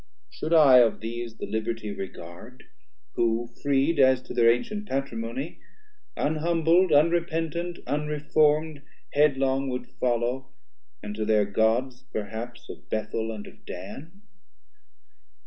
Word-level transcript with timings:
Should 0.31 0.51
I 0.51 0.79
of 0.79 0.99
these 0.99 1.35
the 1.37 1.45
liberty 1.45 1.91
regard, 1.91 2.63
Who 3.13 3.51
freed, 3.61 3.99
as 3.99 4.19
to 4.23 4.33
their 4.33 4.51
antient 4.51 4.89
Patrimony, 4.89 5.59
Unhumbl'd, 6.17 6.91
unrepentant, 6.91 7.77
unreform'd, 7.85 8.81
Headlong 9.13 9.69
would 9.69 9.85
follow; 9.99 10.47
and 11.03 11.13
to 11.17 11.25
thir 11.27 11.45
Gods 11.45 12.01
perhaps 12.11 12.65
430 12.65 12.73
Of 12.73 12.89
Bethel 12.89 13.31
and 13.31 13.45
of 13.45 13.63
Dan? 13.63 14.23